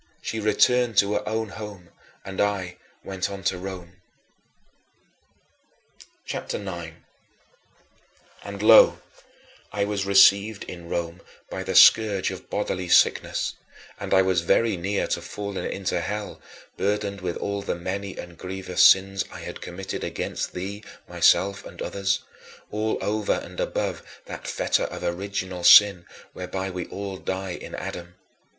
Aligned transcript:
She 0.23 0.39
returned 0.39 0.97
to 0.97 1.13
her 1.13 1.29
own 1.29 1.49
home, 1.49 1.89
and 2.25 2.41
I 2.41 2.77
went 3.03 3.29
on 3.29 3.43
to 3.43 3.59
Rome. 3.59 4.01
CHAPTER 6.25 6.57
IX 6.57 6.71
16. 6.71 7.03
And 8.43 8.63
lo, 8.63 8.97
I 9.71 9.85
was 9.85 10.07
received 10.07 10.63
in 10.63 10.89
Rome 10.89 11.21
by 11.51 11.61
the 11.61 11.75
scourge 11.75 12.31
of 12.31 12.49
bodily 12.49 12.87
sickness; 12.89 13.53
and 13.99 14.11
I 14.11 14.23
was 14.23 14.41
very 14.41 14.75
near 14.75 15.05
to 15.09 15.21
falling 15.21 15.71
into 15.71 16.01
hell, 16.01 16.41
burdened 16.77 17.21
with 17.21 17.37
all 17.37 17.61
the 17.61 17.75
many 17.75 18.17
and 18.17 18.39
grievous 18.39 18.83
sins 18.83 19.23
I 19.31 19.41
had 19.41 19.61
committed 19.61 20.03
against 20.03 20.53
thee, 20.53 20.83
myself, 21.07 21.63
and 21.63 21.79
others 21.79 22.21
all 22.71 22.97
over 23.01 23.33
and 23.33 23.59
above 23.59 24.01
that 24.25 24.47
fetter 24.47 24.85
of 24.85 25.03
original 25.03 25.63
sin 25.63 26.07
whereby 26.33 26.71
we 26.71 26.87
all 26.87 27.17
die 27.17 27.51
in 27.51 27.75
Adam. 27.75 28.15